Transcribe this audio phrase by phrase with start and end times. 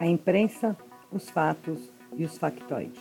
[0.00, 0.74] a imprensa,
[1.12, 2.98] os fatos e os factoides.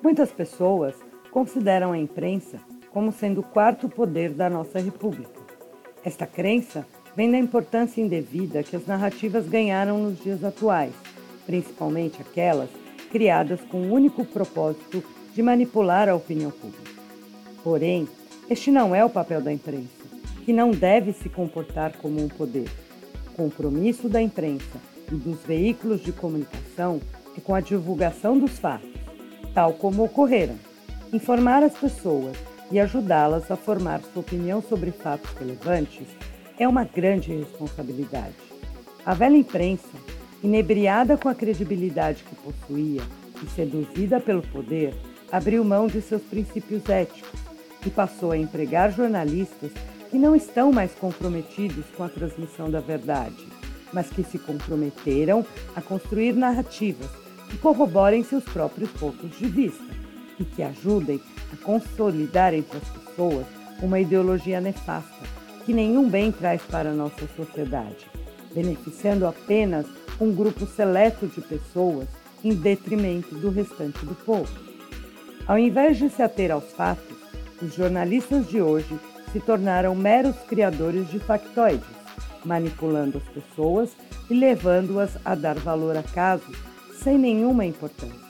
[0.00, 0.94] Muitas pessoas
[1.32, 5.40] consideram a imprensa como sendo o quarto poder da nossa República.
[6.04, 10.92] Esta crença vem da importância indevida que as narrativas ganharam nos dias atuais,
[11.44, 12.70] principalmente aquelas
[13.10, 15.02] criadas com o único propósito
[15.34, 17.02] de manipular a opinião pública.
[17.64, 18.06] Porém,
[18.48, 20.04] este não é o papel da imprensa,
[20.44, 22.68] que não deve se comportar como um poder.
[23.32, 27.00] O compromisso da imprensa e dos veículos de comunicação
[27.36, 28.90] é com a divulgação dos fatos,
[29.52, 30.56] tal como ocorreram,
[31.12, 32.36] informar as pessoas
[32.70, 36.06] e ajudá-las a formar sua opinião sobre fatos relevantes
[36.58, 38.34] é uma grande responsabilidade.
[39.04, 39.88] A velha imprensa,
[40.42, 43.02] inebriada com a credibilidade que possuía
[43.42, 44.94] e seduzida pelo poder,
[45.30, 47.40] abriu mão de seus princípios éticos
[47.84, 49.72] e passou a empregar jornalistas
[50.10, 53.46] que não estão mais comprometidos com a transmissão da verdade,
[53.94, 57.08] mas que se comprometeram a construir narrativas
[57.48, 59.94] que corroborem seus próprios pontos de vista
[60.38, 61.20] e que ajudem
[61.52, 63.46] a consolidar entre as pessoas
[63.80, 65.24] uma ideologia nefasta
[65.64, 68.06] que nenhum bem traz para a nossa sociedade,
[68.54, 69.86] beneficiando apenas
[70.20, 72.06] um grupo seleto de pessoas
[72.42, 74.52] em detrimento do restante do povo.
[75.46, 77.16] Ao invés de se ater aos fatos,
[77.62, 78.98] os jornalistas de hoje
[79.32, 82.03] se tornaram meros criadores de factoides,
[82.44, 83.90] manipulando as pessoas
[84.30, 86.56] e levando-as a dar valor a casos
[87.02, 88.24] sem nenhuma importância.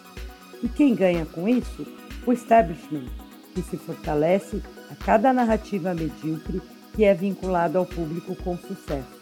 [0.62, 1.87] E quem ganha com isso?
[2.27, 3.07] O establishment,
[3.55, 6.61] que se fortalece a cada narrativa medíocre
[6.95, 9.20] que é vinculado ao público com sucesso.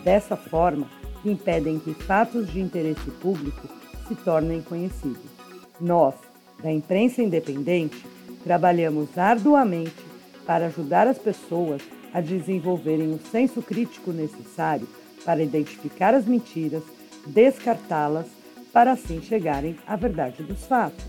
[0.00, 0.86] É dessa forma
[1.22, 3.68] que impedem que fatos de interesse público
[4.06, 5.30] se tornem conhecidos.
[5.80, 6.14] Nós,
[6.62, 8.06] da imprensa independente,
[8.44, 10.05] trabalhamos arduamente
[10.46, 11.82] para ajudar as pessoas
[12.14, 14.88] a desenvolverem o senso crítico necessário
[15.24, 16.82] para identificar as mentiras,
[17.26, 18.26] descartá-las,
[18.72, 21.04] para assim chegarem à verdade dos fatos.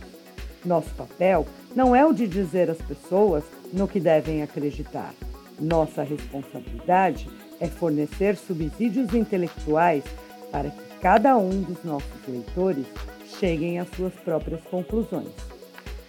[0.65, 5.13] Nosso papel não é o de dizer às pessoas no que devem acreditar.
[5.59, 10.03] Nossa responsabilidade é fornecer subsídios intelectuais
[10.51, 12.85] para que cada um dos nossos leitores
[13.39, 15.29] cheguem às suas próprias conclusões.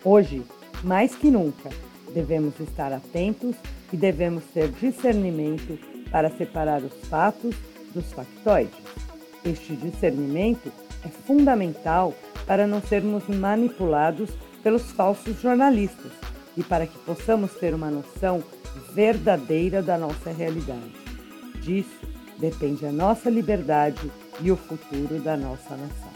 [0.05, 0.43] Hoje,
[0.83, 1.71] mais que nunca,
[2.13, 3.57] devemos estar atentos
[3.93, 5.79] e devemos ter discernimento
[6.11, 7.55] para separar os fatos
[7.95, 8.79] dos factoides.
[9.45, 10.73] Este discernimento
[11.05, 12.15] é fundamental
[12.47, 14.31] para não sermos manipulados
[14.63, 16.13] pelos falsos jornalistas
[16.57, 18.43] e para que possamos ter uma noção
[18.93, 20.93] verdadeira da nossa realidade.
[21.61, 22.07] Disso
[22.39, 26.09] depende a nossa liberdade e o futuro da nossa nação.